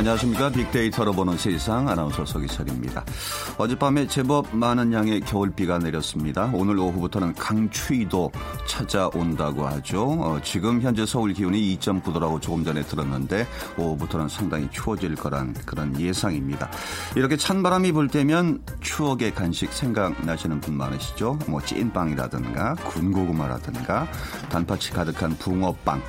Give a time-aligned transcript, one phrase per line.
[0.00, 0.48] 안녕하십니까.
[0.48, 3.04] 빅데이터로 보는 세상 아나운서 서기철입니다.
[3.58, 6.50] 어젯밤에 제법 많은 양의 겨울비가 내렸습니다.
[6.54, 8.32] 오늘 오후부터는 강추위도
[8.66, 10.04] 찾아온다고 하죠.
[10.04, 16.70] 어, 지금 현재 서울 기온이 2.9도라고 조금 전에 들었는데 오후부터는 상당히 추워질 거란 그런 예상입니다.
[17.14, 21.38] 이렇게 찬바람이 불 때면 추억의 간식 생각나시는 분 많으시죠?
[21.46, 24.08] 뭐 찐빵이라든가 군고구마라든가
[24.48, 26.00] 단팥이 가득한 붕어빵.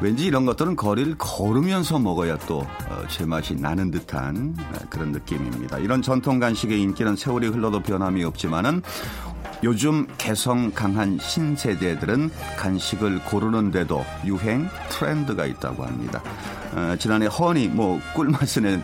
[0.00, 5.78] 왠지 이런 것들은 거리를 걸으면서 먹어야 또 어, 제맛이 나는 듯한 어, 그런 느낌입니다.
[5.78, 8.82] 이런 전통 간식의 인기는 세월이 흘러도 변함이 없지만은
[9.62, 16.22] 요즘 개성 강한 신세대들은 간식을 고르는데도 유행 트렌드가 있다고 합니다.
[16.74, 18.82] 어, 지난해 허니 뭐 꿀맛은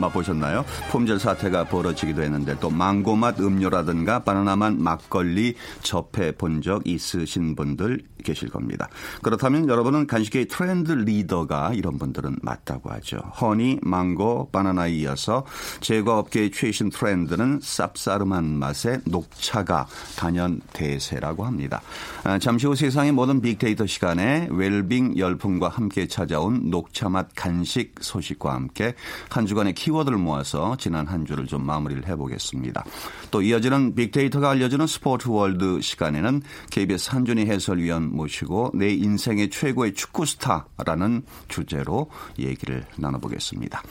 [0.00, 0.64] 맛보셨나요?
[0.90, 8.50] 품절 사태가 벌어지기도 했는데 또 망고맛 음료라든가 바나나맛 막걸리 접해 본 적 있으신 분들 계실
[8.50, 8.88] 겁니다.
[9.22, 13.16] 그렇다면 여러분은 간식의 트렌드 리더가 이런 분들은 맞다고 하죠.
[13.40, 15.46] 허니, 망고, 바나나에 이어서
[15.80, 21.80] 제과업계의 최신 트렌드는 쌉싸름한 맛의 녹차가 단연 대세라고 합니다.
[22.24, 28.94] 아, 잠시 후 세상의 모든 빅데이터 시간에 웰빙 열풍과 함께 찾아온 녹차맛 간식 소식과 함께
[29.30, 32.84] 한 주간의 키워드를 모아서 지난 한 주를 좀 마무리를 해보겠습니다.
[33.30, 40.26] 또 이어지는 빅데이터가 알려주는 스포츠 월드 시간에는 KBS 한준희 해설위원 모시고 내 인생의 최고의 축구
[40.26, 43.82] 스타라는 주제로 얘기를 나눠보겠습니다.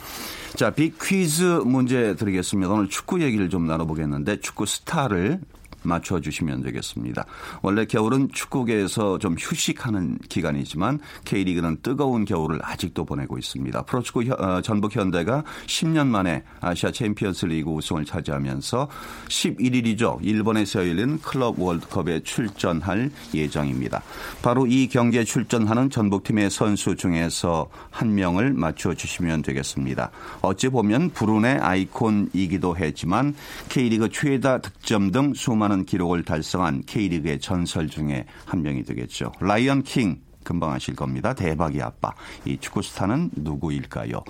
[0.55, 2.71] 자, 빅 퀴즈 문제 드리겠습니다.
[2.73, 5.41] 오늘 축구 얘기를 좀 나눠보겠는데 축구 스타를
[5.83, 7.25] 맞춰주시면 되겠습니다.
[7.61, 13.83] 원래 겨울은 축구계에서 좀 휴식하는 기간이지만 K리그는 뜨거운 겨울을 아직도 보내고 있습니다.
[13.83, 18.87] 프로축구 어, 전북 현대가 10년 만에 아시아 챔피언스 리그 우승을 차지하면서
[19.27, 20.19] 11일이죠.
[20.21, 24.01] 일본에서 열린 클럽 월드컵에 출전할 예정입니다.
[24.41, 30.11] 바로 이 경기에 출전하는 전북팀의 선수 중에서 한 명을 맞춰 주시면 되겠습니다.
[30.41, 33.35] 어찌 보면 불운의 아이콘이기도 했지만
[33.69, 39.31] K리그 최다 득점 등 수많은 기록을 달성한 K리그의 전설 중에 한 명이 되겠죠.
[39.39, 41.33] 라이언 킹 금방 아실 겁니다.
[41.33, 42.13] 대박이 아빠.
[42.45, 44.23] 이 축구 스타는 누구일까요?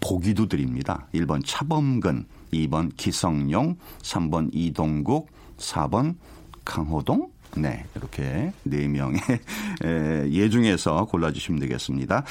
[0.00, 1.06] 보기도 드립니다.
[1.14, 6.14] 1번 차범근, 2번 기성용, 3번 이동국, 4번
[6.64, 9.20] 강호동, 네, 이렇게 네 명의
[10.30, 12.24] 예 중에서 골라주시면 되겠습니다.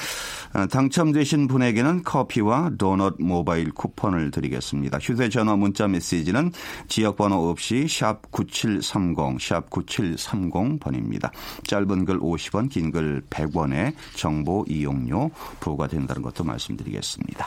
[0.52, 4.98] 아, 당첨되신 분에게는 커피와 도넛 모바일 쿠폰을 드리겠습니다.
[4.98, 6.52] 휴대전화 문자 메시지는
[6.88, 11.30] 지역번호 없이 샵 9730, 샵 9730번입니다.
[11.64, 17.46] 짧은 글 50원, 긴 글 100원에 정보 이용료 부과된다는 것도 말씀드리겠습니다.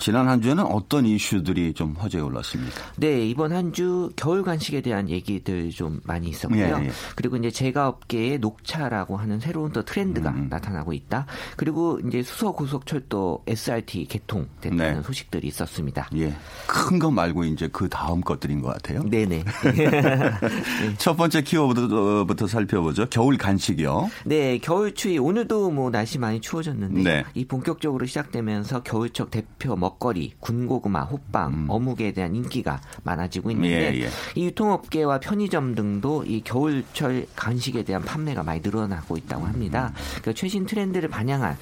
[0.00, 2.74] 지난 한 주에는 어떤 이슈들이 좀 화제에 올랐습니까?
[2.96, 6.60] 네, 이번 한 주 겨울 간식에 대한 얘기들 좀 많이 있었고요.
[6.80, 6.90] 예, 예.
[7.14, 10.48] 그리고 이제 제가 업계의 녹차라고 하는 새로운 또 트렌드가 음.
[10.50, 11.26] 나타나고 있다.
[11.56, 15.02] 그리고 이제 수서 고속철도 SRT 개통됐다는 네.
[15.02, 16.08] 소식들이 있었습니다.
[16.16, 16.34] 예.
[16.66, 19.02] 큰 거 말고 이제 그 다음 것들인 것 같아요.
[19.04, 19.44] 네네.
[20.98, 23.06] 첫 번째 키워드부터 살펴보죠.
[23.08, 24.10] 겨울 간식이요.
[24.26, 27.24] 네, 겨울 추위 오늘도 뭐 날씨 많이 추워졌는데 네.
[27.34, 33.94] 이 본격적으로 시작되면서 겨울철 대표 먹 거리, 군고구마, 호빵, 어묵에 대한 인기가 많아지고 있는데 음.
[33.94, 34.08] 예, 예.
[34.34, 39.92] 이 유통업계와 편의점 등도 이 겨울철 간식에 대한 판매가 많이 늘어나고 있다고 합니다.
[39.94, 40.02] 음.
[40.20, 41.56] 그러니까 최신 트렌드를 반영한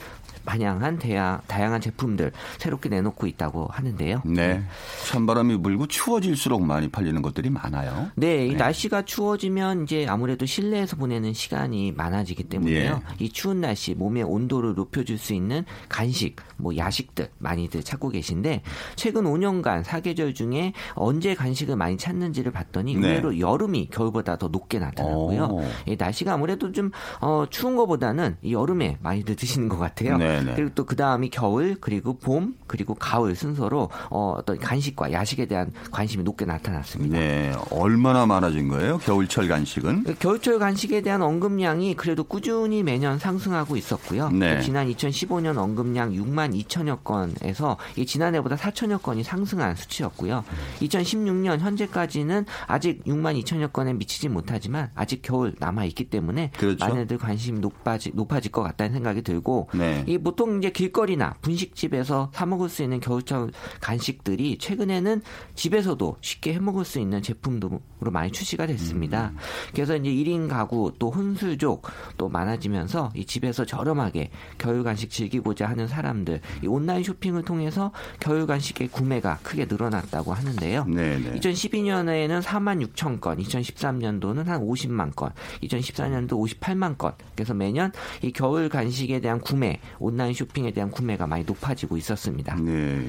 [0.49, 4.23] 반영한 대야, 다양한 제품들 새롭게 내놓고 있다고 하는데요.
[4.25, 4.63] 네.
[5.07, 8.11] 찬바람이 불고 추워질수록 많이 팔리는 것들이 많아요.
[8.15, 13.03] 네, 이 날씨가 추워지면 이제 아무래도 실내에서 보내는 시간이 많아지기 때문에요.
[13.11, 13.25] 예.
[13.25, 18.63] 이 추운 날씨 몸의 온도를 높여줄 수 있는 간식, 뭐 야식들 많이들 찾고 계신데
[18.97, 23.07] 최근 5년간 사계절 중에 언제 간식을 많이 찾는지를 봤더니 네.
[23.07, 25.45] 의외로 여름이 겨울보다 더 높게 나타났고요.
[25.45, 25.65] 오.
[25.85, 26.91] 이 날씨가 아무래도 좀
[27.21, 30.17] 어, 추운 것보다는 이 여름에 많이들 드시는 것 같아요.
[30.17, 30.55] 네 네.
[30.55, 35.71] 그리고 또 그 다음이 겨울, 그리고 봄, 그리고 가을 순서로 어, 어떤 간식과 야식에 대한
[35.91, 37.19] 관심이 높게 나타났습니다.
[37.19, 37.53] 네.
[37.71, 38.97] 얼마나 많아진 거예요?
[38.99, 40.17] 겨울철 간식은?
[40.19, 44.31] 겨울철 간식에 대한 언급량이 그래도 꾸준히 매년 상승하고 있었고요.
[44.31, 44.63] 네.
[44.63, 50.43] 지난 2015년 언급량 6만 2천여 건에서 이 지난해보다 4천여 건이 상승한 수치였고요.
[50.81, 56.85] 2016년 현재까지는 아직 6만 2천여 건에 미치지 못하지만 아직 겨울 남아 있기 때문에 그렇죠.
[56.87, 60.05] 많이들 관심이 높아지, 높아질 것 같다는 생각이 들고 네.
[60.07, 65.23] 이 보통 이제 길거리나 분식집에서 사 먹을 수 있는 겨울철 간식들이 최근에는
[65.55, 67.81] 집에서도 쉽게 해 먹을 수 있는 제품으로
[68.13, 69.33] 많이 출시가 됐습니다.
[69.73, 71.87] 그래서 이제 1인 가구 또 혼술족
[72.19, 77.91] 또 많아지면서 이 집에서 저렴하게 겨울 간식 즐기고자 하는 사람들 이 온라인 쇼핑을 통해서
[78.21, 80.85] 겨울 간식의 구매가 크게 늘어났다고 하는데요.
[80.85, 81.41] 네네.
[81.41, 85.31] 2012년에는 4만 6천 건, 2013년도는 한 50만 건,
[85.63, 87.13] 2014년도 58만 건.
[87.35, 92.57] 그래서 매년 이 겨울 간식에 대한 구매, 온라인 쇼핑에 대한 구매가 많이 높아지고 있었습니다.
[92.57, 93.07] 네.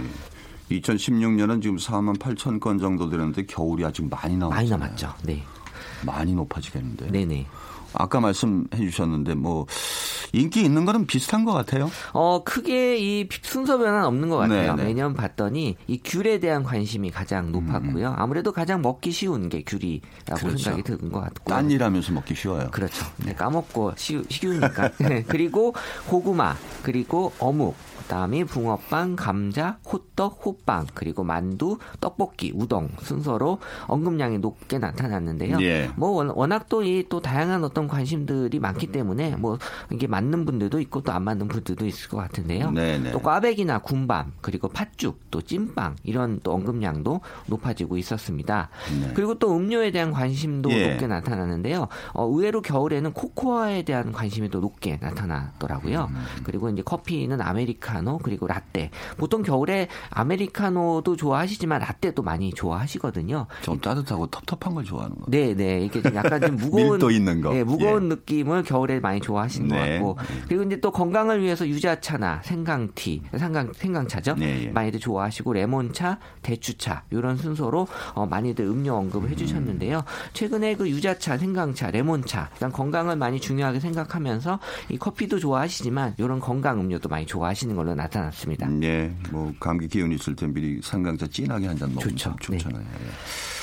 [0.69, 4.49] 2016년은 지금 4만 8천 건 정도 되는데 겨울이 아직 많이 남았잖아요.
[4.49, 5.13] 많이 남았죠.
[5.23, 5.43] 네.
[6.05, 7.11] 많이 높아지겠는데.
[7.11, 7.47] 네네.
[7.93, 9.65] 아까 말씀해 주셨는데 뭐
[10.33, 11.89] 인기 있는 거는 비슷한 것 같아요.
[12.13, 14.75] 어, 크게 이 순서 변화는 없는 것 같아요.
[14.75, 14.83] 네네.
[14.87, 18.13] 매년 봤더니 이 귤에 대한 관심이 가장 높았고요.
[18.17, 20.01] 아무래도 가장 먹기 쉬운 게 귤이라고
[20.31, 20.37] 음.
[20.37, 20.57] 그렇죠.
[20.57, 21.49] 생각이 드는 것 같고.
[21.49, 22.69] 딴일 하면서 먹기 쉬워요.
[22.71, 23.05] 그렇죠.
[23.17, 24.91] 네, 까먹고 쉬, 쉬우니까.
[24.99, 25.73] 네, 그리고
[26.07, 27.75] 고구마, 그리고 어묵,
[28.09, 35.59] 그다음에 붕어빵, 감자, 호떡, 호빵, 그리고 만두, 떡볶이, 우동 순서로 언급량이 높게 나타났는데요.
[35.61, 35.91] 예.
[35.95, 39.59] 뭐 원- 워낙 또 이 또 다양한 어떤 관심들이 많기 때문에 뭐
[39.91, 42.71] 이게 맞는 분들도 있고 또 안 맞는 분들도 있을 것 같은데요.
[42.71, 43.11] 네네.
[43.11, 48.69] 또 꽈배기나 군밤, 그리고 팥죽, 또 찐빵 이런 또 언급량도 높아지고 있었습니다.
[49.13, 50.75] 그리고 또 음료에 대한 관심도 네.
[50.79, 50.87] 예.
[50.89, 51.87] 높게 나타나는데요.
[52.13, 56.07] 어, 의외로 겨울에는 코코아에 대한 관심이 또 높게 나타나더라고요.
[56.09, 56.25] 음.
[56.43, 58.91] 그리고 이제 커피는 아메리카노 그리고 라떼.
[59.17, 63.47] 보통 겨울에 아메리카노도 좋아하시지만 라떼도 많이 좋아하시거든요.
[63.61, 65.25] 좀 따뜻하고 텁텁한 걸 좋아하는 거.
[65.27, 65.81] 네, 네.
[65.81, 67.51] 이게 좀 약간 좀 무거운 밀도 있는 거.
[67.53, 68.07] 네, 무거운 예.
[68.09, 69.99] 느낌을 겨울에 많이 좋아하시는 네.
[69.99, 70.39] 것 같고.
[70.47, 74.35] 그리고 이제 또 건강을 위해서 유자차나 생강티, 생강 생강차죠.
[74.35, 74.71] 네, 예.
[74.71, 80.03] 많이들 좋아하시고 레몬차, 대추차 이런 순서로 어, 많이들 음료 언급을 해주셨는데요.
[80.33, 84.59] 최근에 그 유자차, 생강차, 레몬차, 일단 건강을 많이 중요하게 생각하면서
[84.89, 88.67] 이 커피도 좋아하시지만 이런 건강 음료도 많이 좋아하시는 걸로 나타났습니다.
[88.67, 92.29] 네, 뭐 감기 기운 있을 때 미리 상강차 진하게 한 잔 먹으면 좋죠.
[92.29, 92.83] 참 좋잖아요.
[92.83, 93.58] 예.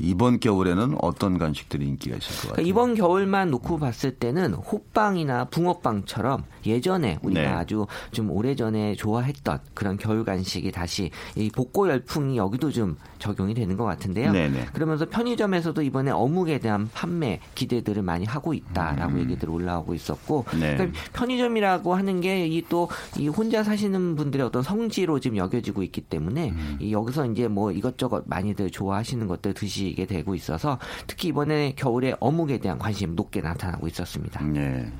[0.00, 2.52] 이번 겨울에는 어떤 간식들이 인기가 있을 것 같아요?
[2.52, 7.46] 그러니까 이번 겨울만 놓고 봤을 때는 호빵이나 붕어빵처럼 예전에 우리가 네.
[7.48, 13.76] 아주 좀 오래전에 좋아했던 그런 겨울 간식이 다시 이 복고 열풍이 여기도 좀 적용이 되는
[13.76, 14.32] 것 같은데요.
[14.32, 14.66] 네네.
[14.72, 20.60] 그러면서 편의점에서도 이번에 어묵에 대한 판매 기대들을 많이 하고 있다라고 얘기들이 올라오고 있었고 음.
[20.60, 20.76] 네.
[20.76, 26.78] 그러니까 편의점이라고 하는 게 이또이 혼자 사시는 분들의 어떤 성지로 지금 여겨지고 있기 때문에 음.
[26.80, 32.14] 이 여기서 이제 뭐 이것저것 많이들 좋아하시는 것들 드시 게 되고 있어서 특히 이번에 겨울에
[32.20, 34.42] 어묵에 대한 관심이 높게 나타나고 있었습니다.
[34.44, 34.90] 네.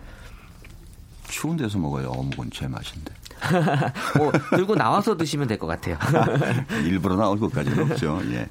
[1.28, 2.08] 추운 데서 먹어요.
[2.08, 3.12] 어묵은 제 맛인데.
[4.18, 5.96] 뭐 들고 나와서 드시면 될 것 같아요.
[6.84, 8.20] 일부러 나올 것까지는 없죠.
[8.32, 8.48] 예.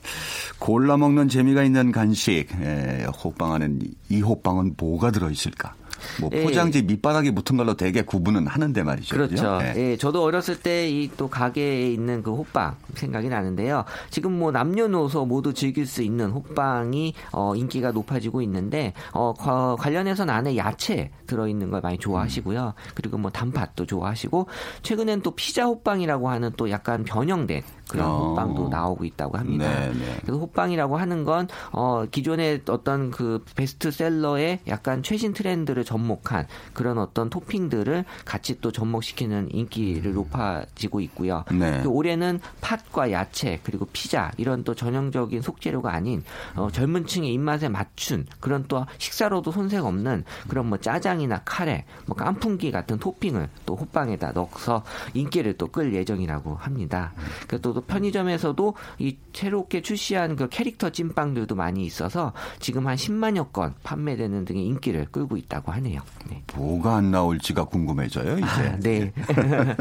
[0.59, 2.47] 골라 먹는 재미가 있는 간식.
[2.61, 5.73] 예, 호빵 안엔 이 호빵은 뭐가 들어 있을까?
[6.21, 6.43] 뭐 예.
[6.43, 9.15] 포장지 밑바닥에 붙은 걸로 되게 구분은 하는데 말이죠.
[9.15, 9.59] 그렇죠.
[9.61, 9.73] 예.
[9.91, 13.85] 예, 저도 어렸을 때 이 또 가게에 있는 그 호빵 생각이 나는데요.
[14.09, 20.33] 지금 뭐 남녀노소 모두 즐길 수 있는 호빵이 어, 인기가 높아지고 있는데 어, 거- 관련해서는
[20.33, 22.73] 안에 야채 들어있는 걸 많이 좋아하시고요.
[22.93, 24.47] 그리고 뭐 단팥도 좋아하시고
[24.83, 28.29] 최근엔 또 피자 호빵이라고 하는 또 약간 변형된 그런 어.
[28.29, 29.67] 호빵도 나오고 있다고 합니다.
[29.67, 30.17] 네, 네.
[30.21, 37.29] 그래서 호빵이라고 하는 건 어, 기존의 어떤 그 베스트셀러의 약간 최신 트렌드를 접목한 그런 어떤
[37.29, 41.43] 토핑들을 같이 또 접목시키는 인기를 높아지고 있고요.
[41.51, 41.59] 음.
[41.59, 41.81] 네.
[41.83, 46.23] 그 올해는 팥과 야채 그리고 피자 이런 또 전형적인 속재료가 아닌
[46.55, 51.85] 어, 젊은 층의 입맛에 맞춘 그런 또 식사로도 손색 없는 그런 뭐 짜장 쌈장이나 카레,
[52.05, 57.13] 뭐 깐풍기 같은 토핑을 또 호빵에다 넣어서 인기를 또 끌 예정이라고 합니다.
[57.47, 64.45] 그또 편의점에서도 이 새롭게 출시한 그 캐릭터 찐빵들도 많이 있어서 지금 한 10만여 건 판매되는
[64.45, 66.01] 등의 인기를 끌고 있다고 하네요.
[66.29, 66.41] 네.
[66.55, 68.45] 뭐가 안 나올지가 궁금해져요, 이제.
[68.45, 69.13] 아, 네.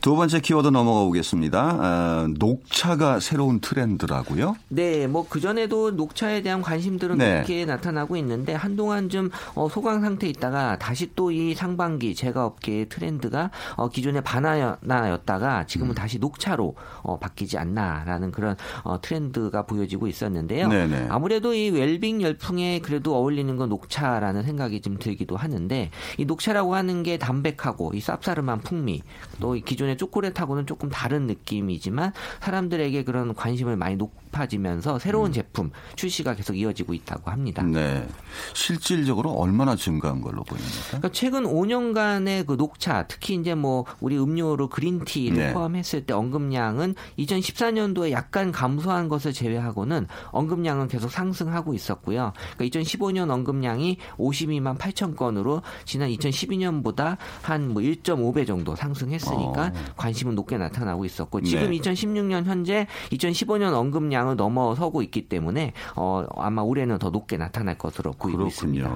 [0.00, 1.78] 두 번째 키워드 넘어가 보겠습니다.
[1.80, 4.56] 아, 녹차가 새로운 트렌드라고요?
[4.68, 7.34] 네, 뭐 그전에도 녹차에 대한 관심들은 네.
[7.34, 13.50] 그렇게 나타나고 있는데 한동안 좀 어, 소강 상태에 있다가 다시 또 이 상반기 제과업계의 트렌드가
[13.76, 16.74] 어, 기존의 바나나였다가 지금은 다시 녹차로
[17.06, 20.68] 어, 바뀌지 않나라는 그런 어, 트렌드가 보여지고 있었는데요.
[20.68, 21.06] 네네.
[21.08, 27.02] 아무래도 이 웰빙 열풍에 그래도 어울리는 건 녹차라는 생각이 좀 들기도 하는데 이 녹차라고 하는
[27.02, 29.02] 게 담백하고 이 쌉싸름한 풍미
[29.40, 36.34] 또이 기존의 초콜릿하고는 조금 다른 느낌이지만 사람들에게 그런 관심을 많이 높 아지면서 새로운 제품 출시가
[36.34, 37.62] 계속 이어지고 있다고 합니다.
[37.62, 38.06] 네.
[38.54, 40.72] 실질적으로 얼마나 증가한 걸로 보입니까?
[40.88, 45.52] 그러니까 최근 5년간의 그 녹차, 특히 이제 뭐 우리 음료로 그린티를 네.
[45.52, 52.32] 포함했을 때 언급량은 2014년도에 약간 감소한 것을 제외하고는 언급량은 계속 상승하고 있었고요.
[52.56, 59.72] 그러니까 2015년 언급량이 52만 8천 건으로 지난 2012년보다 한 뭐 1.5배 정도 상승했으니까 어.
[59.96, 61.78] 관심은 높게 나타나고 있었고 지금 네.
[61.78, 68.12] 2016년 현재 2015년 언급량 을 넘어서고 있기 때문에 어 아마 올해는 더 높게 나타날 것으로
[68.12, 68.88] 보이고 있습니다.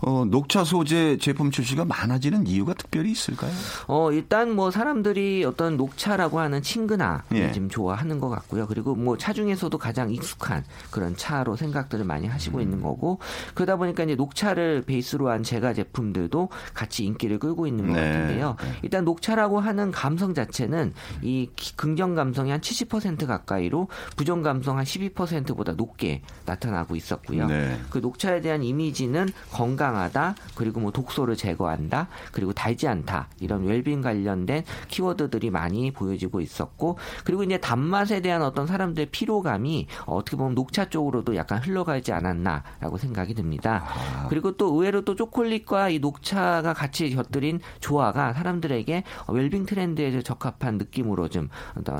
[0.00, 3.50] 어, 녹차 소재 제품 출시가 많아지는 이유가 특별히 있을까요?
[3.88, 7.52] 어, 일단 뭐 사람들이 어떤 녹차라고 하는 친근함을 예.
[7.52, 8.66] 지금 좋아하는 것 같고요.
[8.66, 12.62] 그리고 뭐 차 중에서도 가장 익숙한 그런 차로 생각들을 많이 하시고 음.
[12.62, 13.18] 있는 거고
[13.54, 18.00] 그러다 보니까 이제 녹차를 베이스로 한 제과 제품들도 같이 인기를 끌고 있는 것 네.
[18.12, 18.56] 같은데요.
[18.82, 24.84] 일단 녹차라고 하는 감성 자체는 이 기- 긍정 감성이 한 70% 가까이로 부정 감성 한
[24.84, 27.46] 12%보다 높게 나타나고 있었고요.
[27.48, 27.80] 네.
[27.90, 34.02] 그 녹차에 대한 이미지는 건강 하다, 그리고 뭐 독소를 제거한다, 그리고 달지 않다 이런 웰빙
[34.02, 40.90] 관련된 키워드들이 많이 보여지고 있었고, 그리고 이제 단맛에 대한 어떤 사람들의 피로감이 어떻게 보면 녹차
[40.90, 43.84] 쪽으로도 약간 흘러가지 않았나라고 생각이 듭니다.
[44.28, 51.28] 그리고 또 의외로 또 초콜릿과 이 녹차가 같이 곁들인 조화가 사람들에게 웰빙 트렌드에 적합한 느낌으로
[51.28, 51.48] 좀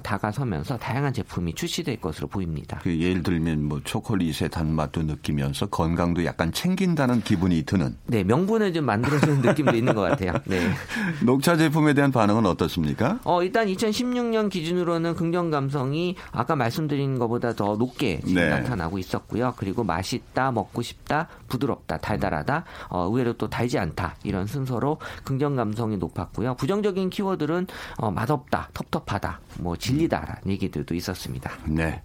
[0.03, 2.79] 다가서면서 다양한 제품이 출시될 것으로 보입니다.
[2.83, 8.85] 그 예를 들면 뭐 초콜릿의 단맛도 느끼면서 건강도 약간 챙긴다는 기분이 드는 네, 명분을 좀
[8.85, 10.33] 만들어주는 느낌도 있는 것 같아요.
[10.45, 10.71] 네.
[11.25, 13.19] 녹차 제품에 대한 반응은 어떻습니까?
[13.25, 18.49] 어, 일단 2016년 기준으로는 긍정 감성이 아까 말씀드린 것보다 더 높게 네.
[18.49, 19.55] 나타나고 있었고요.
[19.57, 25.97] 그리고 맛있다, 먹고 싶다, 부드럽다, 달달하다, 어, 의외로 또 달지 않다 이런 순서로 긍정 감성이
[25.97, 26.55] 높았고요.
[26.55, 27.67] 부정적인 키워드는
[27.97, 31.51] 어, 맛없다, 텁텁하다, 뭐 질리다라는 얘기들도 있었습니다.
[31.67, 32.03] 네.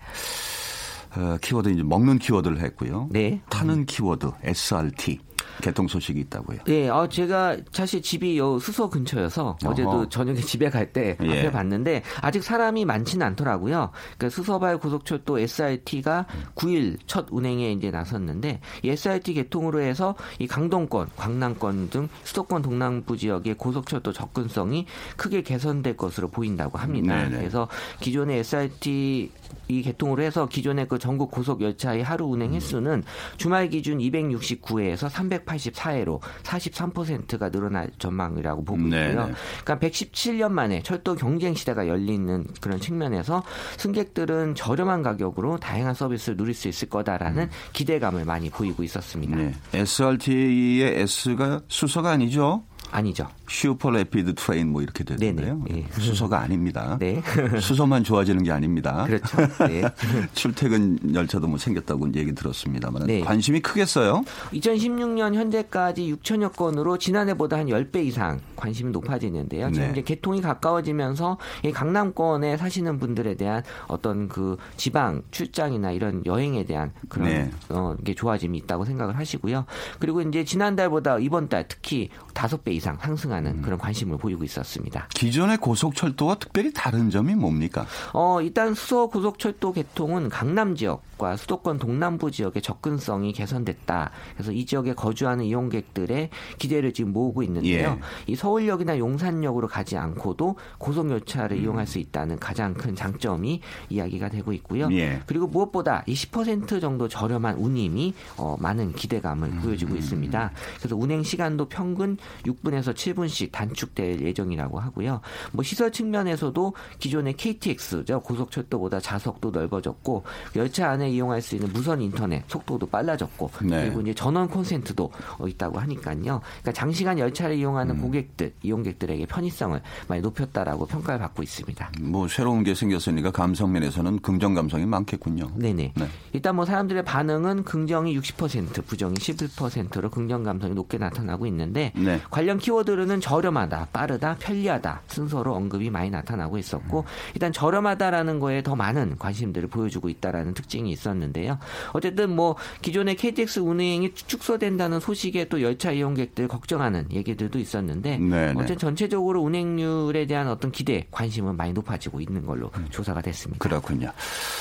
[1.15, 3.08] 어, 키워드 이제 먹는 키워드를 했고요.
[3.12, 3.42] 네.
[3.50, 5.20] 타는 키워드 SRT
[5.62, 6.60] 개통 소식이 있다고요.
[6.65, 9.72] 네, 어, 제가 사실 집이 요 수서 근처여서 어허.
[9.72, 11.27] 어제도 저녁에 집에 갈때 예.
[11.27, 13.91] 앞에 봤는데 아직 사람이 많지는 않더라고요.
[14.17, 21.10] 그러니까 수서발 고속철도 SRT가 9일 첫 운행에 이제 나섰는데 이 SRT 개통으로 해서 이 강동권,
[21.15, 24.86] 광남권 등 수도권 동남부 지역의 고속철도 접근성이
[25.17, 27.24] 크게 개선될 것으로 보인다고 합니다.
[27.24, 27.38] 네네.
[27.38, 27.67] 그래서
[28.00, 29.31] 기존의 SRT
[29.67, 33.03] 이 개통으로 해서 기존의 그 전국 고속 열차의 하루 운행 횟수는
[33.38, 35.10] 주말 기준 269회에서
[35.46, 38.92] 384회로 43%가 늘어날 전망이라고 보고 있고요.
[38.92, 39.34] 네네.
[39.64, 43.44] 그러니까 117년 만에 철도 경쟁 시대가 열리는 그런 측면에서
[43.78, 49.36] 승객들은 저렴한 가격으로 다양한 서비스를 누릴 수 있을 거다라는 기대감을 많이 보이고 있었습니다.
[49.36, 49.54] 네.
[49.74, 52.64] SRT의 S가 수서가 아니죠?
[52.94, 53.28] 아니죠.
[53.50, 55.60] Super Rapid Train 뭐 이렇게 되는데요.
[55.66, 55.88] 네네.
[55.90, 56.00] 예.
[56.00, 56.98] 수서가 아닙니다.
[57.02, 57.22] 네.
[57.60, 59.06] 수서만 좋아지는 게 아닙니다.
[59.06, 59.38] 그렇죠.
[59.68, 59.84] 네.
[60.34, 63.22] 출퇴근 열차도 뭐 생겼다고 얘기 들었습니다만 네.
[63.22, 64.24] 관심이 크겠어요.
[64.54, 69.72] 2016년 현재까지 6천여 건으로 지난해보다 한 10배 이상 관심이 높아지는데요.
[69.72, 69.92] 지금 네.
[69.94, 76.92] 이제 개통이 가까워지면서 이 강남권에 사시는 분들에 대한 어떤 그 지방 출장이나 이런 여행에 대한
[77.10, 77.52] 그런 네.
[77.70, 79.66] 어, 게 좋아짐이 있다고 생각을 하시고요.
[80.00, 85.08] 그리고 이제 지난달보다 이번 달 특히 다섯 배 이상 상승하는 그런 관심을 보이고 있었습니다.
[85.13, 87.86] 기존의 고속철도와 특별히 다른 점이 뭡니까?
[88.13, 94.12] 어, 일단 수서 고속철도 개통은 강남 지역과 수도권 동남부 지역의 접근성이 개선됐다.
[94.34, 98.00] 그래서 이 지역에 거주하는 이용객들의 기대를 지금 모으고 있는데요.
[98.28, 98.32] 예.
[98.32, 101.63] 이 서울역이나 용산역으로 가지 않고도 고속열차를 음.
[101.63, 104.90] 이용할 수 있다는 가장 큰 장점이 이야기가 되고 있고요.
[104.92, 105.22] 예.
[105.25, 109.62] 그리고 무엇보다 이 10% 정도 저렴한 운임이 어, 많은 기대감을 음.
[109.62, 110.52] 보여주고 있습니다.
[110.80, 115.22] 그래서 운행 시간도 평균 6분 에서 6분에서 7분씩 단축될 예정이라고 하고요.
[115.51, 120.24] 뭐 시설 측면에서도 기존의 KTX 고속철도보다 좌석도 넓어졌고
[120.56, 123.86] 열차 안에 이용할 수 있는 무선 인터넷 속도도 빨라졌고 네.
[123.86, 126.13] 그리고 이제 전원 콘센트도 어, 있다고 하니까요.
[126.13, 131.92] 그러니까 장시간 열차를 이용하는 고객들, 이용객들에게 편의성을 많이 높였다라고 평가를 받고 있습니다.
[132.01, 135.51] 뭐 새로운 게 생겼으니까 감성 면에서는 긍정 감성이 많겠군요.
[135.56, 135.94] 네네.
[135.96, 136.08] 네.
[136.34, 142.20] 일단 뭐 사람들의 반응은 긍정이 60%, 부정이 11%로 긍정 감성이 높게 나타나고 있는데 네.
[142.30, 149.17] 관련 키워드로는 저렴하다, 빠르다, 편리하다 순서로 언급이 많이 나타나고 있었고 일단 저렴하다라는 거에 더 많은
[149.17, 151.60] 관심들을 보여주고 있다라는 특징이 있었는데요.
[151.93, 158.53] 어쨌든 뭐 기존의 KTX 운행이 축소된다는 소식에 또 열차 이용객들 걱정하는 얘기들도 있었는데 네, 네.
[158.55, 163.60] 어쨌든 전체적으로 운행률에 대한 어떤 기대, 관심은 많이 높아지고 있는 걸로 조사가 됐습니다.
[163.60, 164.12] 그렇군요.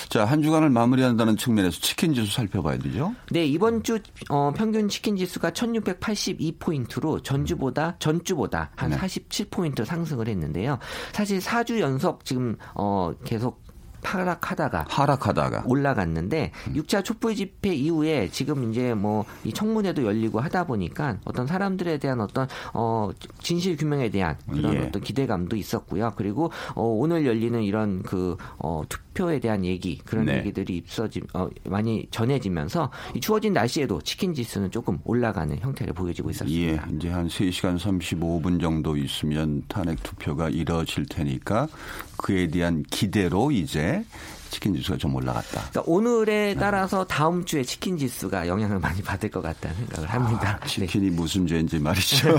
[0.08, 3.14] 자, 한 주간을 마무리한다는 측면에서 치킨 지수 살펴봐야 되죠.
[3.30, 3.98] 네, 이번 주
[4.30, 8.96] 어, 평균 치킨 지수가 1682포인트로 전주보다 전주보다 한 네.
[8.96, 10.78] 47포인트 상승을 했는데요.
[11.12, 13.62] 사실 4주 연속 지금 어, 계속
[14.04, 16.72] 하락하다가 하락하다가 올라갔는데 음.
[16.74, 22.20] 6차 촛불 집회 이후에 지금 이제 뭐 이 청문회도 열리고 하다 보니까 어떤 사람들에 대한
[22.20, 23.10] 어떤 어
[23.40, 24.78] 진실 규명에 대한 그런 예.
[24.80, 26.12] 어떤 기대감도 있었고요.
[26.16, 30.38] 그리고 어 오늘 열리는 이런 그어 투표 에 대한 얘기 그런 네.
[30.38, 36.90] 얘기들이 입서지 어 많이 전해지면서 이 추워진 날씨에도 치킨 지수는 조금 올라가는 형태를 보여지고 있었습니다.
[36.90, 41.68] 예, 이제 한 3시간 35분 정도 있으면 탄핵 투표가 이뤄질 테니까
[42.16, 44.04] 그에 대한 기대로 이제
[44.52, 45.62] 치킨 지수가 좀 올라갔다.
[45.70, 50.58] 그러니까 오늘에 따라서 다음 주에 치킨 지수가 영향을 많이 받을 것 같다는 생각을 합니다.
[50.60, 52.38] 아, 치킨이 무슨 죄인지 말이죠.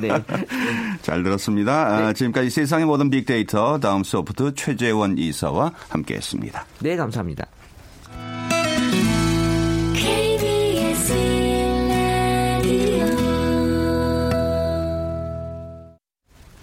[0.00, 0.08] 네.
[0.08, 0.24] 네.
[1.02, 1.72] 잘 들었습니다.
[1.72, 6.64] 아, 지금까지 세상의 모든 빅데이터 다음 소프트 최재원 이사와 함께했습니다.
[6.78, 7.46] 네, 감사합니다.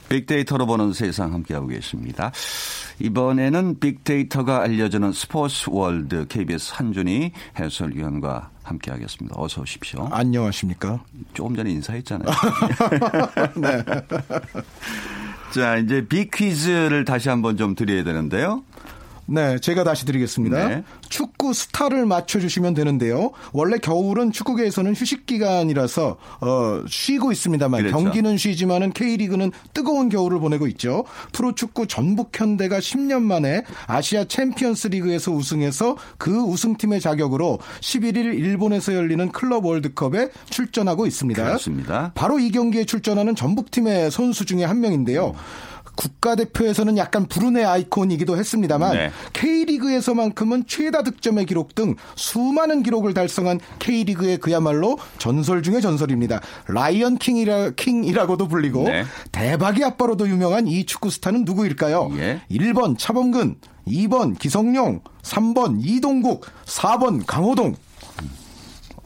[0.10, 2.32] 빅데이터로 보는 세상 함께하고 계십니다.
[3.00, 9.36] 이번에는 빅데이터가 알려주는 스포츠 월드 KBS 한준희 해설위원과 함께하겠습니다.
[9.40, 10.10] 어서 오십시오.
[10.12, 11.02] 안녕하십니까.
[11.34, 12.30] 조금 전에 인사했잖아요.
[15.54, 18.64] 자, 이제 빅퀴즈를 다시 한번 좀 드려야 되는데요.
[19.32, 20.68] 네, 제가 다시 드리겠습니다.
[20.68, 20.84] 네.
[21.08, 23.32] 축구 스타를 맞춰주시면 되는데요.
[23.54, 27.98] 원래 겨울은 축구계에서는 휴식 기간이라서 어, 쉬고 있습니다만 그렇죠.
[27.98, 31.06] 경기는 쉬지만은 K리그는 뜨거운 겨울을 보내고 있죠.
[31.32, 40.30] 프로축구 전북현대가 10년 만에 아시아 챔피언스리그에서 우승해서 그 우승팀의 자격으로 11일 일본에서 열리는 클럽 월드컵에
[40.50, 41.44] 출전하고 있습니다.
[41.44, 42.12] 그렇습니다.
[42.16, 45.34] 바로 이 경기에 출전하는 전북팀의 선수 중에 한 명인데요.
[46.00, 49.12] 국가대표에서는 약간 불운의 아이콘이기도 했습니다만 네.
[49.34, 56.40] K리그에서만큼은 최다 득점의 기록 등 수많은 기록을 달성한 K리그의 그야말로 전설 중의 전설입니다.
[56.68, 59.04] 라이언 킹이라, 킹이라고도 불리고 네.
[59.32, 62.12] 대박의 아빠로도 유명한 이 축구 스타는 누구일까요?
[62.16, 62.42] 예.
[62.50, 63.56] 1번 차범근,
[63.88, 67.76] 2번 기성용, 3번 이동국, 4번 강호동.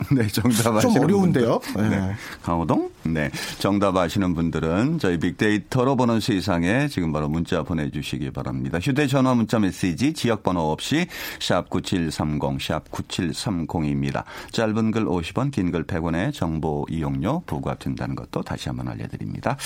[0.11, 1.59] 네, 정답 아시는 좀 어려운데요?
[1.59, 1.89] 분들.
[1.89, 1.99] 네.
[1.99, 2.13] 네.
[2.43, 2.89] 강호동?
[3.03, 3.29] 네.
[3.59, 8.79] 정답 아시는 분들은 저희 빅데이터로 보는 세상에 지금 바로 문자 보내주시기 바랍니다.
[8.81, 11.07] 휴대전화 문자 메시지 지역번호 없이
[11.39, 14.23] 샵 9730, 샵 9730입니다.
[14.51, 19.57] 짧은 글 50원, 긴 글 100원에 정보 이용료 부과된다는 것도 다시 한번 알려드립니다.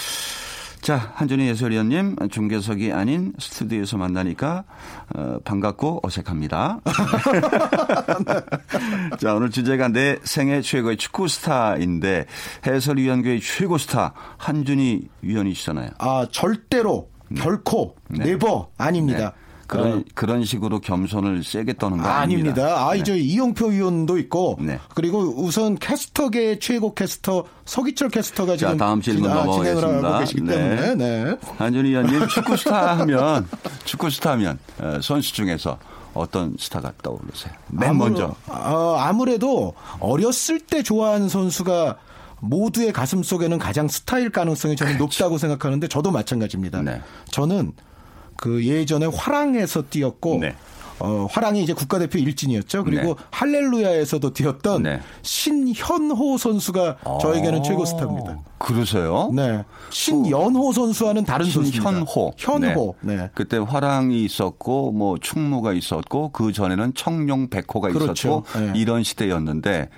[0.81, 4.63] 자, 한준희 해설위원님 중계석이 아닌 스튜디오에서 만나니까
[5.15, 6.79] 어, 반갑고 어색합니다.
[9.19, 12.25] 자, 오늘 주제가 내 생애 최고의 축구 스타인데
[12.65, 15.89] 해설위원계의 최고 스타 한준희 위원이시잖아요.
[15.97, 18.23] 아, 절대로, 결코, 네.
[18.25, 19.33] never 아닙니다.
[19.35, 19.46] 네.
[19.67, 22.61] 그런 어, 그런 식으로 겸손을 세게 떠는 거 아, 아닙니다.
[22.61, 22.87] 아닙니다.
[22.87, 22.99] 아, 네.
[22.99, 24.79] 이제 이영표 위원도 있고, 네.
[24.95, 29.87] 그리고 우선 캐스터계 최고 캐스터 서기철 캐스터가 자, 지금 다음 질문 아, 넘어가겠습니다.
[29.87, 30.55] 진행을 하고 계시기 네.
[30.55, 31.37] 때문에, 네.
[31.57, 33.47] 한준희 위원님 축구 스타 하면
[33.85, 35.77] 축구 스타 하면 어, 선수 중에서
[36.13, 37.53] 어떤 스타가 떠오르세요?
[37.67, 38.33] 맨 아무- 먼저.
[38.47, 41.97] 어, 아무래도 어렸을 때 좋아하는 선수가
[42.39, 46.81] 모두의 가슴 속에는 가장 스타일 가능성이 저는 높다고 생각하는데 저도 마찬가지입니다.
[46.83, 47.01] 네.
[47.31, 47.73] 저는
[48.37, 50.55] 그 예전에 화랑에서 뛰었고 네.
[50.99, 52.83] 어, 화랑이 이제 국가대표 일진이었죠.
[52.83, 53.23] 그리고 네.
[53.31, 54.99] 할렐루야에서도 뛰었던 네.
[55.21, 58.39] 신현호 선수가 저에게는 어, 최고 스타입니다.
[58.57, 59.29] 그러세요?
[59.33, 59.63] 네.
[59.91, 61.89] 신연호 선수와는 다른 선수입니다.
[61.89, 62.33] 신현호.
[62.37, 62.95] 현호.
[63.01, 63.29] 네.
[63.35, 68.43] 그때 화랑이 있었고 뭐 충무가 있었고 그 전에는 청룡 백호가 그렇죠.
[68.53, 68.79] 있었고 네.
[68.79, 69.89] 이런 시대였는데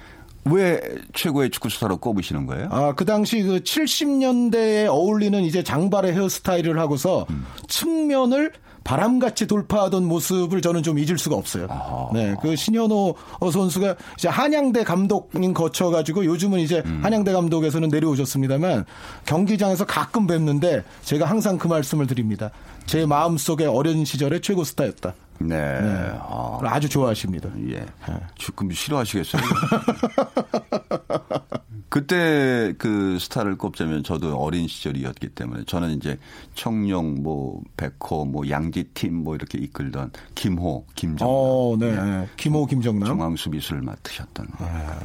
[0.45, 0.81] 왜
[1.13, 2.67] 최고의 축구 스타로 꼽으시는 거예요?
[2.71, 7.25] 아, 그 당시 그 70년대에 어울리는 이제 장발의 헤어스타일을 하고서
[7.67, 8.51] 측면을
[8.89, 12.09] 바람같이 돌파하던 모습을 저는 좀 잊을 수가 없어요.
[12.11, 18.85] 네, 그 신현호 선수가 이제 한양대 감독님 거쳐가지고 요즘은 이제 한양대 감독에서는 내려오셨습니다만
[19.27, 22.49] 경기장에서 가끔 뵙는데 제가 항상 그 말씀을 드립니다.
[22.87, 25.13] 제 마음 속에 어린 시절의 최고 스타였다.
[25.37, 25.55] 네.
[25.55, 27.47] 아, 아주 좋아하십니다.
[27.69, 27.85] 예.
[28.33, 29.43] 축구 싫어하시겠어요?
[31.89, 36.17] 그때 그 스타를 꼽자면 저도 어린 시절이었기 때문에 저는 이제
[36.53, 42.27] 청룡, 뭐 백호, 뭐 양지팀 뭐 이렇게 이끌던 김호, 김정남, 어, 네.
[42.37, 43.07] 김호, 김정남.
[43.07, 44.47] 중앙 수비수를 맡으셨던.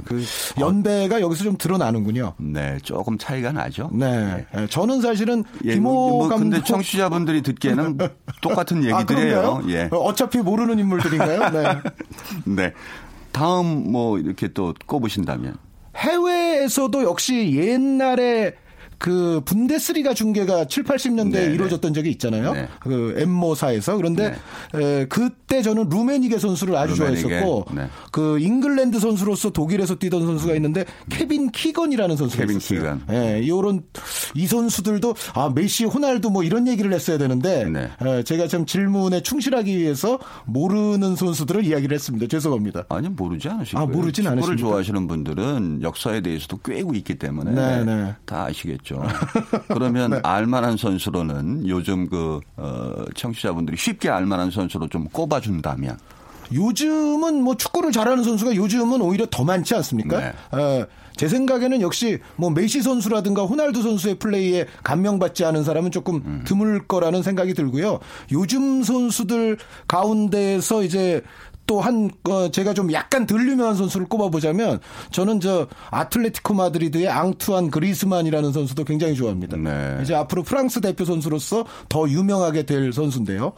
[0.04, 0.22] 그
[0.60, 2.34] 연배가 여기서 좀 드러나는군요.
[2.38, 3.90] 네, 조금 차이가 나죠.
[3.92, 4.46] 네.
[4.54, 7.98] 예, 저는 사실은 예, 김호 뭐 감독 근데 청취자분들이 듣기에는
[8.42, 9.40] 똑같은 아, 얘기들이에요.
[9.40, 9.64] 그런가요?
[9.70, 9.88] 예.
[9.90, 11.50] 어, 어차피 모르는 인물들인가요?
[11.50, 11.80] 네.
[12.44, 12.72] 네.
[13.32, 15.56] 다음 뭐 이렇게 또 꼽으신다면
[15.96, 18.54] 해외에서도 역시 옛날에
[19.04, 22.54] 그 분데스리가 중계가 7, 80년대에 네, 이루어졌던 적이 있잖아요.
[22.54, 22.68] 네.
[22.80, 23.98] 그 M모사에서.
[23.98, 24.34] 그런데
[24.74, 27.88] 에, 그때 저는 루메니게 선수를 아주 루메니게, 좋아했었고 네.
[28.12, 32.98] 그 잉글랜드 선수로서 독일에서 뛰던 선수가 있는데 케빈 키건이라는 선수가 케빈 있었어요.
[33.06, 33.14] 키건.
[33.14, 33.82] 예, 이런
[34.34, 37.90] 이 선수들도 아 메시, 호날두 뭐 이런 얘기를 했어야 되는데 네.
[38.00, 42.26] 에, 제가 참 질문에 충실하기 위해서 모르는 선수들을 이야기를 했습니다.
[42.26, 42.86] 죄송합니다.
[42.88, 43.84] 아니 모르지 않으실 아.
[43.84, 44.66] 모르진 축구를 않으십니까?
[44.66, 48.14] 좋아하시는 분들은 역사에 대해서도 꿰고 있기 때문에 네, 네.
[48.24, 48.93] 다 아시겠죠.
[49.68, 55.98] 그러면 알만한 선수로는 요즘 그 어, 청취자분들이 쉽게 알만한 선수로 좀 꼽아준다면
[56.52, 60.20] 요즘은 뭐 축구를 잘하는 선수가 요즘은 오히려 더 많지 않습니까?
[60.20, 60.32] 네.
[60.52, 66.44] 어, 제 생각에는 역시 뭐 메시 선수라든가 호날두 선수의 플레이에 감명받지 않은 사람은 조금 음.
[66.44, 68.00] 드물 거라는 생각이 들고요.
[68.32, 71.22] 요즘 선수들 가운데서 이제
[71.66, 78.52] 또한 어, 제가 좀 약간 덜 유명한 선수를 꼽아보자면 저는 저 아틀레티코 마드리드의 앙투안 그리스만이라는
[78.52, 79.56] 선수도 굉장히 좋아합니다.
[79.56, 79.98] 네.
[80.02, 83.52] 이제 앞으로 프랑스 대표 선수로서 더 유명하게 될 선수인데요.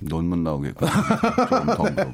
[0.00, 0.90] 논문 나오겠군요.
[1.48, 2.12] 조금 더 물어보.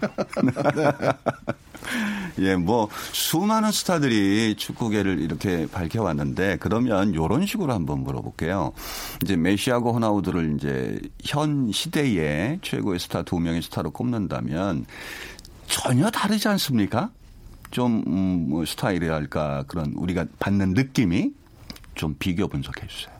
[2.40, 8.72] 예, 뭐 수많은 스타들이 축구계를 이렇게 밝혀왔는데 그러면 이런 식으로 한번 물어볼게요.
[9.22, 14.86] 이제 메시하고 호나우드를 이제 현 시대의 최고의 스타 두 명의 스타로 꼽는다면
[15.66, 17.10] 전혀 다르지 않습니까?
[17.70, 21.32] 좀 음, 뭐 스타일이랄까 그런 우리가 받는 느낌이
[21.94, 23.13] 좀 비교 분석해 주세요.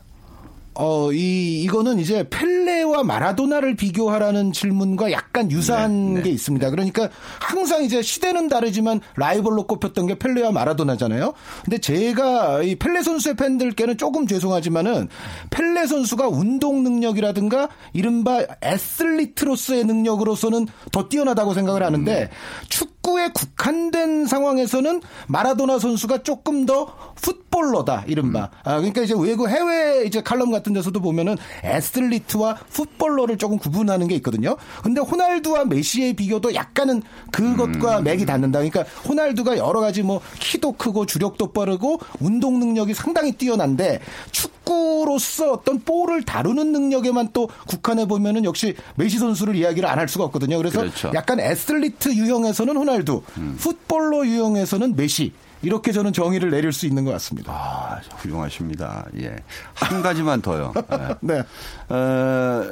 [0.76, 6.22] 어, 이, 이거는 이제 펠레와 마라도나를 비교하라는 질문과 약간 유사한 네, 네.
[6.22, 6.70] 게 있습니다.
[6.70, 7.10] 그러니까
[7.40, 11.34] 항상 이제 시대는 다르지만 라이벌로 꼽혔던 게 펠레와 마라도나잖아요.
[11.64, 15.08] 근데 제가 이 펠레 선수의 팬들께는 조금 죄송하지만은
[15.50, 22.30] 펠레 선수가 운동 능력이라든가 이른바 애슬리트로서의 능력으로서는 더 뛰어나다고 생각을 하는데
[22.68, 26.86] 축 구에 국한된 상황에서는 마라도나 선수가 조금 더
[27.20, 28.50] 풋볼러다 이른바.
[28.64, 34.14] 아, 그러니까 이제 외국 해외 이제 칼럼 같은 데서도 보면은 애슬리트와 풋볼러를 조금 구분하는 게
[34.16, 34.56] 있거든요.
[34.82, 38.60] 근데 호날두와 메시의 비교도 약간은 그것과 맥이 닿는다.
[38.60, 44.00] 그러니까 호날두가 여러 가지 뭐 키도 크고 주력도 빠르고 운동 능력이 상당히 뛰어난데
[44.32, 50.24] 축구로서 어떤 볼을 다루는 능력에만 또 국한해 보면은 역시 메시 선수를 이야기를 안 할 수가
[50.24, 50.56] 없거든요.
[50.58, 51.10] 그래서 그렇죠.
[51.14, 53.22] 약간 athlete 유형에서는 호날두,
[53.58, 57.52] footballer 유형에서는 메시 이렇게 저는 정의를 내릴 수 있는 것 같습니다.
[57.52, 59.06] 아, 훌륭하십니다.
[59.20, 59.36] 예.
[59.74, 60.74] 한 가지만 더요.
[60.76, 61.14] 예.
[61.22, 61.42] 네.
[61.88, 62.64] 어,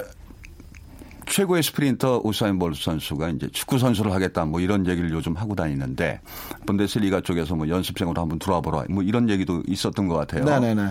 [1.27, 6.21] 최고의 스프린터 우사인 볼트 선수가 이제 축구 선수를 하겠다 뭐 이런 얘기를 요즘 하고 다니는데
[6.67, 10.45] 분데스리가 쪽에서 뭐 연습생으로 한번 들어와 보라 뭐 이런 얘기도 있었던 것 같아요.
[10.45, 10.91] 네네네.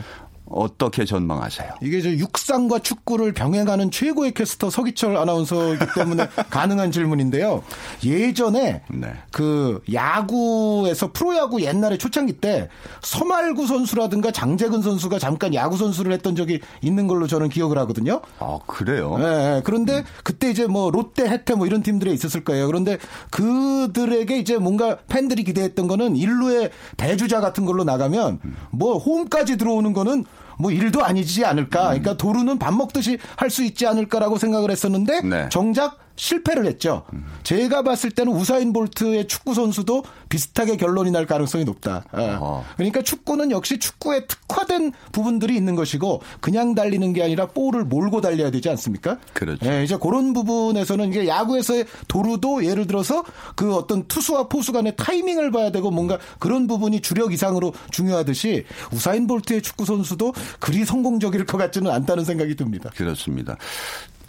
[0.53, 1.73] 어떻게 전망하세요?
[1.81, 7.63] 이게 저 육상과 축구를 병행하는 최고의 캐스터 서기철 아나운서이기 때문에 가능한 질문인데요.
[8.03, 9.13] 예전에 네.
[9.31, 12.69] 그 야구에서 프로야구 옛날에 초창기 때
[13.01, 18.21] 서말구 선수라든가 장재근 선수가 잠깐 야구 선수를 했던 적이 있는 걸로 저는 기억을 하거든요.
[18.39, 19.17] 아 그래요?
[19.19, 19.23] 예,
[19.57, 19.61] 예.
[19.63, 22.67] 그런데 그때 이제 뭐 롯데, 해태 뭐 이런 팀들에 있었을 거예요.
[22.67, 22.97] 그런데
[23.29, 28.39] 그들에게 이제 뭔가 팬들이 기대했던 거는 일루의 대주자 같은 걸로 나가면
[28.71, 30.25] 뭐 홈까지 들어오는 거는
[30.61, 31.83] 뭐 일도 아니지 않을까.
[31.89, 35.49] 그러니까 도루는 밥 먹듯이 할 수 있지 않을까라고 생각을 했었는데 네.
[35.49, 37.03] 정작 실패를 했죠.
[37.41, 42.03] 제가 봤을 때는 우사인 볼트의 축구 선수도 비슷하게 결론이 날 가능성이 높다.
[42.15, 42.37] 예.
[42.77, 48.51] 그러니까 축구는 역시 축구에 특화된 부분들이 있는 것이고 그냥 달리는 게 아니라 볼을 몰고 달려야
[48.51, 49.17] 되지 않습니까?
[49.33, 49.65] 그렇죠.
[49.65, 53.23] 예, 이제 그런 부분에서는 이게 야구에서의 도루도 예를 들어서
[53.55, 59.25] 그 어떤 투수와 포수 간의 타이밍을 봐야 되고 뭔가 그런 부분이 주력 이상으로 중요하듯이 우사인
[59.25, 62.91] 볼트의 축구 선수도 그리 성공적일 것 같지는 않다는 생각이 듭니다.
[62.95, 63.57] 그렇습니다.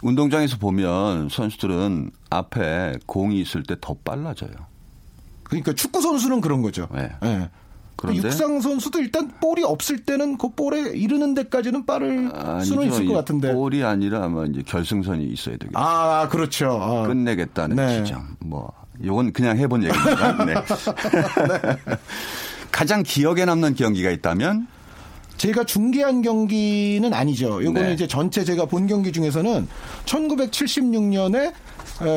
[0.03, 4.51] 운동장에서 보면 선수들은 앞에 공이 있을 때 더 빨라져요.
[5.43, 6.87] 그러니까 축구 선수는 그런 거죠.
[6.93, 7.09] 네.
[7.23, 7.49] 예.
[7.95, 12.31] 그런데 육상 선수도 일단 볼이 없을 때는 그 볼에 이르는 데까지는 빠를
[12.63, 13.53] 수는 있을 것 같은데.
[13.53, 15.77] 볼이 아니라 아마 이제 결승선이 있어야 되겠죠.
[15.77, 16.71] 아, 그렇죠.
[16.71, 17.07] 어.
[17.07, 18.03] 끝내겠다는 네.
[18.03, 18.35] 지점.
[18.39, 18.71] 뭐
[19.03, 20.37] 요건 그냥 해본 얘기입니다.
[20.45, 20.53] 네.
[22.71, 24.67] 가장 기억에 남는 경기가 있다면
[25.37, 27.63] 제가 중계한 경기는 아니죠.
[27.63, 27.93] 요거는 네.
[27.93, 29.67] 이제 전체 제가 본 경기 중에서는
[30.05, 31.53] 1976년에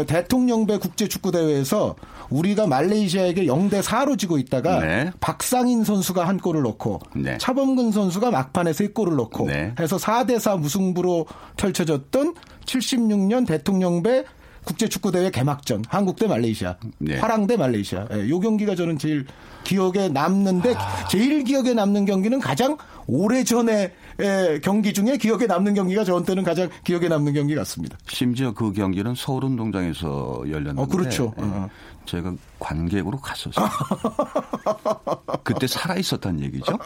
[0.07, 1.97] 대통령배 국제축구대회에서
[2.31, 5.11] 우리가 말레이시아에게 0대 4로 지고 있다가 네.
[5.21, 7.39] 박상인 선수가 한 골을 넣고 네.
[7.39, 9.75] 차범근 선수가 막판에 세 골을 넣고 네.
[9.79, 11.27] 해서 4대 4 무승부로
[11.57, 14.25] 펼쳐졌던 76년 대통령배
[14.67, 17.19] 국제축구대회 개막전 한국 대 말레이시아 네.
[17.19, 19.25] 화랑 대 말레이시아 예, 요 경기가 저는 제일
[19.65, 21.09] 기억에 남는데 아.
[21.09, 22.77] 제일 기억에 남는 경기는 가장
[23.07, 27.97] 오래 전에 예, 경기 중에 기억에 남는 경기가 저한테는 가장 기억에 남는 경기 같습니다.
[28.09, 31.33] 심지어 그 경기는 서울 운동장에서 열렸는데 어, 그렇죠.
[31.39, 31.71] 예, 어.
[32.07, 33.69] 제가 관객으로 갔었어요.
[35.45, 36.79] 그때 살아 있었단 얘기죠.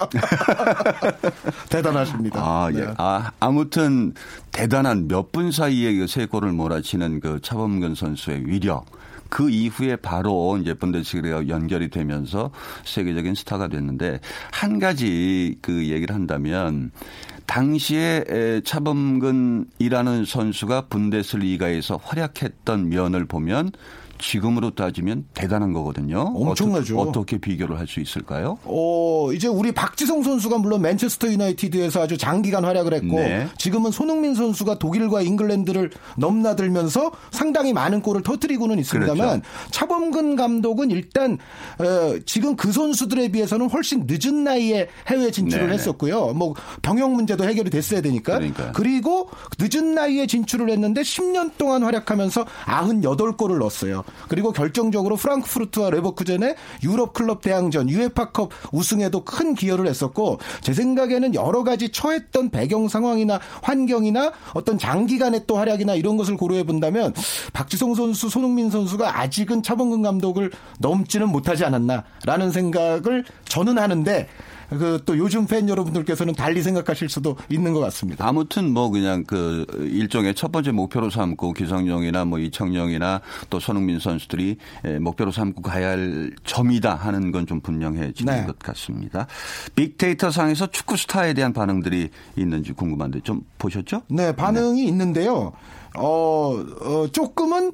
[1.70, 2.40] 대단하십니다.
[2.42, 2.80] 아, 예.
[2.80, 2.94] 네.
[2.98, 4.14] 아, 아무튼
[4.52, 8.84] 대단한 몇 분 사이에 그세 골을 몰아치는 그 차범근 선수의 위력.
[9.28, 12.50] 그 이후에 바로 이제 분데스리가 연결이 되면서
[12.84, 14.18] 세계적인 스타가 됐는데
[14.50, 16.90] 한 가지 그 얘기를 한다면
[17.46, 23.70] 당시에 에, 차범근이라는 선수가 분데스리가에서 활약했던 면을 보면
[24.20, 26.20] 지금으로 따지면 대단한 거거든요.
[26.34, 26.98] 엄청나죠.
[26.98, 28.56] 어떻게, 어떻게 비교를 할 수 있을까요?
[28.64, 33.48] 어, 이제 우리 박지성 선수가 물론 맨체스터 유나이티드에서 아주 장기간 활약을 했고 네.
[33.58, 39.70] 지금은 손흥민 선수가 독일과 잉글랜드를 넘나들면서 상당히 많은 골을 터뜨리고는 있습니다만 그렇죠.
[39.72, 41.38] 차범근 감독은 일단
[41.78, 45.74] 어, 지금 그 선수들에 비해서는 훨씬 늦은 나이에 해외 진출을 네네.
[45.74, 46.28] 했었고요.
[46.34, 48.34] 뭐 병역 문제도 해결이 됐어야 되니까.
[48.38, 48.70] 그러니까요.
[48.74, 54.04] 그리고 늦은 나이에 진출을 했는데 10년 동안 활약하면서 98골을 넣었어요.
[54.28, 61.64] 그리고 결정적으로 프랑크푸르트와 레버쿠젠의 유럽 클럽 대항전 유에파컵 우승에도 큰 기여를 했었고 제 생각에는 여러
[61.64, 67.14] 가지 처했던 배경 상황이나 환경이나 어떤 장기간의 또 활약이나 이런 것을 고려해 본다면
[67.52, 74.28] 박지성 선수, 손흥민 선수가 아직은 차범근 감독을 넘지는 못하지 않았나라는 생각을 저는 하는데
[74.70, 78.26] 그 또 요즘 팬 여러분들께서는 달리 생각하실 수도 있는 것 같습니다.
[78.26, 84.56] 아무튼 뭐 그냥 그 일종의 첫 번째 목표로 삼고 기성용이나 뭐 이청용이나 또 손흥민 선수들이
[84.84, 88.46] 에, 목표로 삼고 가야 할 점이다 하는 건 좀 분명해지는 네.
[88.46, 89.26] 것 같습니다.
[89.74, 94.02] 빅데이터 상에서 축구 스타에 대한 반응들이 있는지 궁금한데 좀 보셨죠?
[94.08, 95.52] 네, 반응이 있는데요.
[95.96, 97.72] 어, 어, 조금은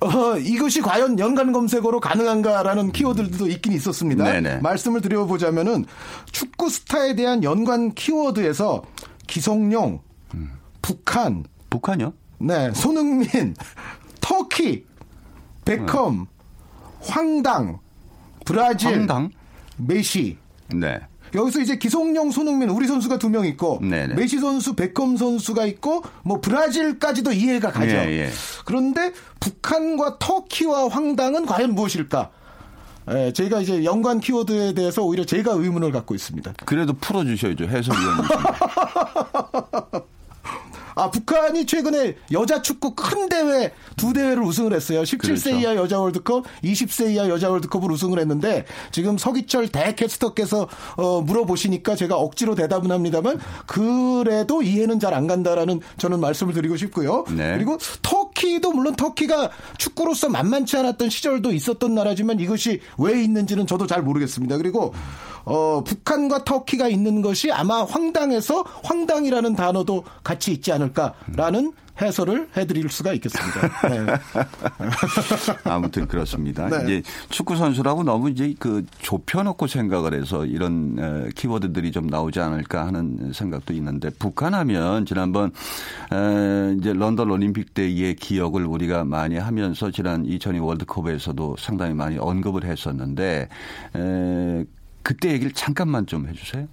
[0.00, 4.24] 어, 이것이 과연 연관 검색어로 가능한가라는 키워드들도 있긴 있었습니다.
[4.24, 4.58] 네네.
[4.58, 5.84] 말씀을 드려보자면은
[6.32, 8.82] 축구 스타에 대한 연관 키워드에서
[9.26, 10.00] 기성용,
[10.82, 12.12] 북한, 북한요?
[12.38, 13.54] 네, 손흥민,
[14.20, 14.84] 터키,
[15.64, 16.26] 베컴,
[17.00, 17.78] 황당,
[18.44, 19.30] 브라질, 황당?
[19.76, 21.00] 메시, 네.
[21.36, 24.14] 여기서 이제 기성용, 손흥민 우리 선수가 두 명 있고 네네.
[24.14, 27.94] 메시 선수, 베컴 선수가 있고 뭐 브라질까지도 이해가 가죠.
[27.94, 28.30] 예, 예.
[28.64, 32.30] 그런데 북한과 터키와 황당은 과연 무엇일까?
[33.12, 36.54] 예, 저희가 이제 연관 키워드에 대해서 오히려 제가 의문을 갖고 있습니다.
[36.64, 38.24] 그래도 풀어주셔야죠 해설위원님.
[40.96, 45.02] 아, 북한이 최근에 여자 축구 큰 대회 두 대회를 우승을 했어요.
[45.02, 45.50] 17세 그렇죠.
[45.50, 52.16] 이하 여자 월드컵, 20세 이하 여자 월드컵을 우승을 했는데 지금 서기철 대캐스터께서 어, 물어보시니까 제가
[52.16, 57.24] 억지로 대답은 합니다만 그래도 이해는 잘 안 간다라는 저는 말씀을 드리고 싶고요.
[57.30, 57.54] 네.
[57.54, 64.02] 그리고 터키도 물론 터키가 축구로서 만만치 않았던 시절도 있었던 나라지만 이것이 왜 있는지는 저도 잘
[64.02, 64.58] 모르겠습니다.
[64.58, 64.92] 그리고
[65.46, 73.12] 어, 북한과 터키가 있는 것이 아마 황당해서 황당이라는 단어도 같이 있지 않을까라는 해설을 해드릴 수가
[73.14, 73.88] 있겠습니다.
[73.88, 74.06] 네.
[75.64, 76.68] 아무튼 그렇습니다.
[76.68, 76.84] 네.
[76.84, 82.86] 이제 축구 선수라고 너무 이제 그 좁혀놓고 생각을 해서 이런 에, 키워드들이 좀 나오지 않을까
[82.86, 85.52] 하는 생각도 있는데 북한하면 지난번
[86.12, 92.64] 에, 이제 런던 올림픽 때의 기억을 우리가 많이 하면서 지난 2002 월드컵에서도 상당히 많이 언급을
[92.64, 93.48] 했었는데
[93.94, 94.64] 에,
[95.06, 96.66] 그때 얘기를 잠깐만 좀 해주세요.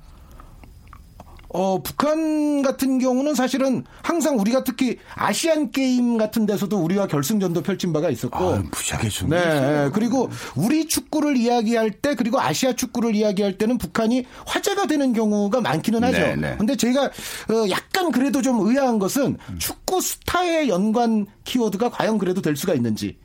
[1.50, 7.94] 어, 북한 같은 경우는 사실은 항상 우리가 특히 아시안 게임 같은 데서도 우리와 결승전도 펼친
[7.94, 8.38] 바가 있었고.
[8.38, 9.30] 아, 무지하게 좀.
[9.30, 9.92] 네.
[9.94, 16.04] 그리고 우리 축구를 이야기할 때 그리고 아시아 축구를 이야기할 때는 북한이 화제가 되는 경우가 많기는
[16.04, 16.18] 하죠.
[16.18, 16.56] 네, 네.
[16.58, 22.56] 근데 제가 어, 약간 그래도 좀 의아한 것은 축구 스타의 연관 키워드가 과연 그래도 될
[22.56, 23.16] 수가 있는지.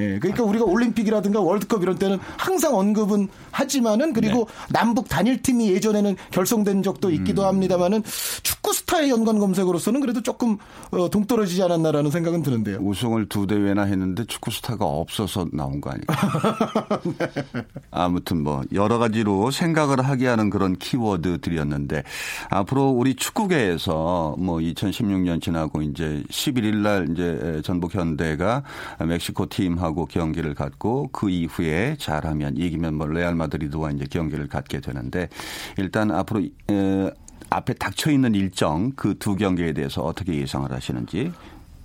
[0.00, 6.16] 예, 그러니까 우리가 올림픽이라든가 월드컵 이런 때는 항상 언급은 하지만은 그리고 남북 단일 팀이 예전에는
[6.30, 8.02] 결성된 적도 있기도 합니다만은
[8.42, 10.58] 축구 스타의 연관 검색어로서는 그래도 조금
[10.90, 12.78] 어, 동떨어지지 않았나라는 생각은 드는데요.
[12.78, 16.14] 우승을 두 대회나 했는데 축구 스타가 없어서 나온 거 아닐까?
[17.90, 22.02] 아무튼 뭐 여러 가지로 생각을 하게 하는 그런 키워드들이었는데
[22.50, 28.62] 앞으로 우리 축구계에서 뭐 2016년 지나고 이제 11일 날 이제 전북 현대가
[28.98, 35.28] 멕시코 팀하고 경기를 갖고 그 이후에 잘하면 이기면 뭐 레알 마드리드와 이제 경기를 갖게 되는데
[35.76, 37.10] 일단 앞으로 에,
[37.50, 41.32] 앞에 닥쳐 있는 일정 그 두 경기에 대해서 어떻게 예상을 하시는지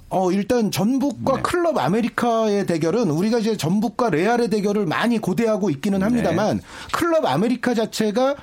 [0.09, 1.41] 어, 일단 전북과 네.
[1.41, 6.05] 클럽 아메리카의 대결은 우리가 이제 전북과 레알의 대결을 많이 고대하고 있기는 네.
[6.05, 6.61] 합니다만
[6.91, 8.35] 클럽 아메리카 자체가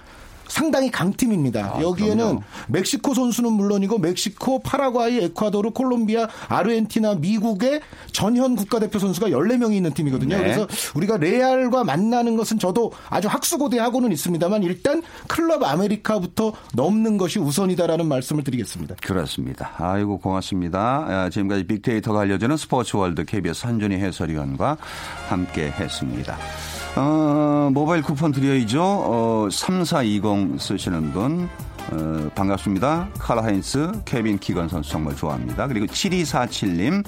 [0.50, 1.76] 상당히 강팀입니다.
[1.76, 2.42] 아, 여기에는 그럼요.
[2.68, 7.80] 멕시코 선수는 물론이고 멕시코, 파라과이, 에콰도르, 콜롬비아, 아르헨티나, 미국의
[8.12, 10.36] 전현 국가대표 선수가 14명이 있는 팀이거든요.
[10.36, 10.42] 네.
[10.42, 18.06] 그래서 우리가 레알과 만나는 것은 저도 아주 학수고대하고는 있습니다만 일단 클럽 아메리카부터 넘는 것이 우선이다라는
[18.06, 18.96] 말씀을 드리겠습니다.
[19.02, 19.72] 그렇습니다.
[19.78, 20.80] 아이고 고맙습니다.
[20.80, 24.76] 아, 지금까지 빅데이터가 알려주는 스포츠월드 KBS 한준희 해설위원과
[25.28, 26.36] 함께 했습니다.
[26.96, 28.83] 어, 모바일 쿠폰 드려야죠.
[28.83, 31.48] 어, 3420 쓰시는 분
[31.92, 33.09] 어, 반갑습니다.
[33.18, 35.66] 칼 하인츠, 케빈 키건 선수 정말 좋아합니다.
[35.66, 37.05] 그리고 7247님,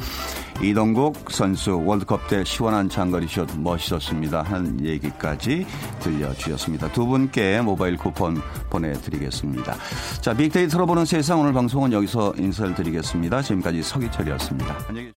[0.63, 4.43] 이동국 선수 월드컵 때 시원한 장거리 슛 멋있었습니다.
[4.43, 5.67] 하는 얘기까지
[6.01, 6.91] 들려주셨습니다.
[6.93, 8.41] 두 분께 모바일 쿠폰
[8.71, 9.77] 보내드리겠습니다.
[10.21, 13.43] 자, 빅데이터로 보는 세상 오늘 방송은 여기서 인사를 드리겠습니다.
[13.43, 14.77] 지금까지 서기철이었습니다.
[14.89, 15.11] 안녕히.